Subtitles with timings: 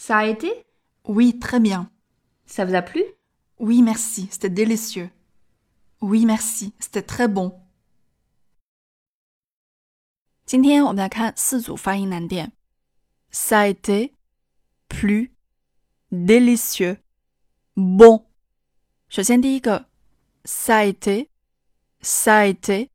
[0.00, 0.66] Ça a été
[1.04, 1.90] Oui, très bien.
[2.46, 3.02] Ça vous a plu
[3.58, 5.10] Oui, merci, c'était délicieux.
[6.00, 7.62] Oui, merci, c'était très bon.
[10.44, 12.52] 今天我们来看四组发音难点。
[13.32, 14.12] Ça a été
[14.88, 15.32] plus
[16.10, 16.98] délicieux,
[17.74, 18.26] bon。
[19.08, 19.86] 首先第一个，
[20.44, 22.90] ça a été，ça a été。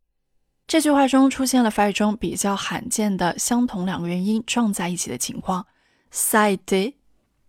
[0.68, 5.65] 这句话中出现了发语中比较罕见的相同两个元音撞在一起的情况。
[6.11, 6.96] ça a été，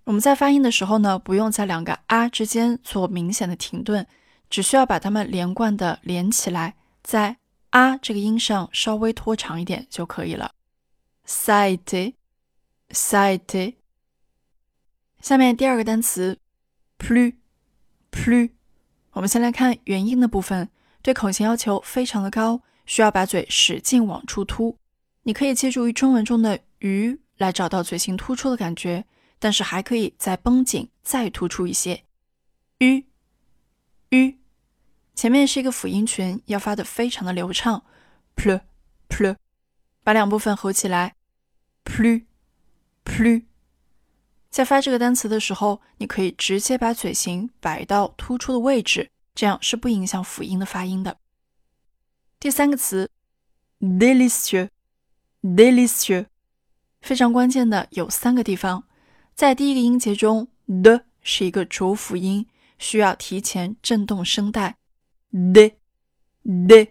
[0.07, 4.07] 我们在发音的时候呢，不用在两个啊之间做明显的停顿，
[4.49, 7.35] 只需要把它们连贯的连起来，在
[7.71, 10.53] 啊这个音上稍微拖长一点就可以了。
[11.27, 13.73] ça a été，ça a été。
[15.19, 16.39] 下面第二个单词
[16.97, 17.33] ，plu
[18.09, 18.51] plu，。
[19.11, 20.69] 我们先来看元音的部分，
[21.01, 22.61] 对口型要求非常的高。
[22.85, 24.77] 需要把嘴使劲往出凸，
[25.23, 29.03] 你可以借助于中文中的“鱼”来找到嘴型突出的感觉，
[29.39, 32.03] 但是还可以再绷紧、再突出一些。
[32.79, 33.03] u
[34.09, 34.33] u
[35.15, 37.83] 前面是一个辅音群，要发的非常的流畅。
[38.35, 38.61] pl
[39.09, 39.35] pl
[40.03, 41.15] 把两部分合起来。
[41.83, 42.25] pl
[43.03, 43.45] pl
[44.49, 51.17] 在发这个单词的时候，你可以直接把嘴型摆到突出的位置，这样是不影响辅音的发音的。
[52.39, 53.09] 第三个词
[53.79, 54.69] ，delicious
[55.41, 56.25] delicious
[57.01, 58.83] 非常关键的有三个地方，
[59.37, 60.47] 在第一个音节中
[60.81, 62.47] 的是一个浊辅音，
[62.79, 64.77] 需要提前震动声带
[65.31, 66.87] ，de，de。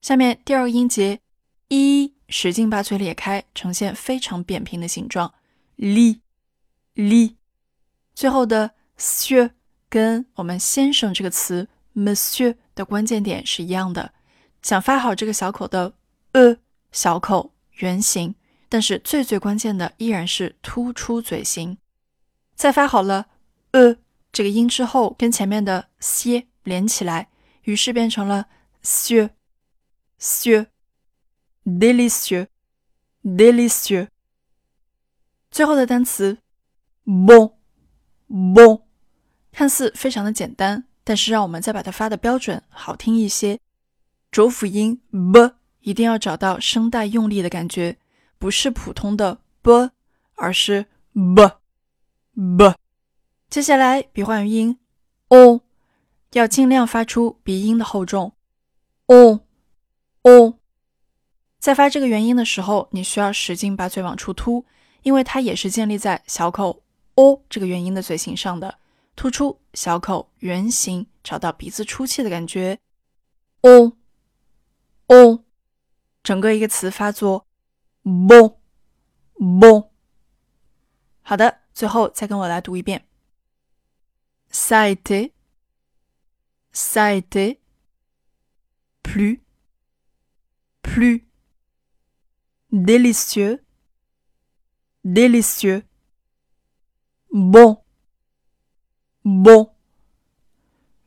[0.00, 1.20] 下面第二个音节
[1.68, 5.32] 一使劲把嘴咧开，呈现非常扁平的形状
[5.78, 7.36] ，li，li。
[8.12, 9.52] 最后的 sir
[9.88, 14.12] 跟我们先生这个词 monsieur 的关键点是一样的。
[14.62, 15.94] 想发好这个小口的
[16.32, 16.56] 呃
[16.90, 18.34] 小口圆形，
[18.68, 21.78] 但是最最关键的依然是突出嘴型。
[22.54, 23.26] 在发好了
[23.72, 23.96] 呃
[24.32, 27.28] 这个音之后，跟前面的些连起来，
[27.62, 28.46] 于是变成了
[28.82, 29.30] s
[30.18, 30.66] s
[31.64, 32.46] delicieux
[33.22, 34.08] delicieux。
[35.50, 36.38] 最后的单词
[37.04, 37.54] bon
[38.28, 38.82] bon，
[39.52, 43.60] 看似非常的简单，但是让我们再把它发的标准好听一些。
[44.30, 47.98] 浊辅音 b 一定要找到声带用力的感觉，
[48.38, 49.90] 不是普通的 b，
[50.34, 51.60] 而是 b
[52.34, 52.74] b。
[53.48, 54.78] 接下来鼻化元音
[55.28, 55.60] o，
[56.32, 58.34] 要尽量发出鼻音的厚重
[59.06, 59.40] o
[60.22, 60.58] o。
[61.58, 64.66] 在发这个元音的时候，你需要使劲把嘴往出凸，
[65.02, 66.82] 因为它也是建立在小口
[67.14, 68.78] o 这个元音的嘴型上的，
[69.16, 72.78] 突出小口圆形，找到鼻子出气的感觉
[73.62, 73.96] o。
[75.06, 75.44] 哦，
[76.22, 77.46] 整个一个词发作
[78.02, 78.56] bon
[79.36, 79.88] bon。
[81.22, 83.01] 好的，最后再跟我来读一遍。
[84.51, 85.33] Ça a été,
[86.71, 87.59] ça a été,
[89.03, 89.43] plus,
[90.81, 91.27] plus,
[92.71, 93.63] délicieux,
[95.03, 95.83] délicieux,
[97.31, 97.83] bon,
[99.23, 99.71] bon.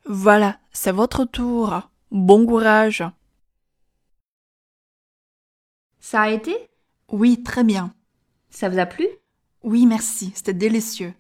[0.05, 1.89] Voilà, c'est votre tour.
[2.11, 3.05] Bon courage.
[6.01, 6.55] Ça a été
[7.09, 7.95] Oui, très bien.
[8.51, 9.07] Ça vous a plu
[9.68, 11.14] Oui, merci, c'était délicieux.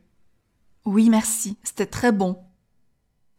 [0.85, 2.37] Oui, merci, c'était très bon.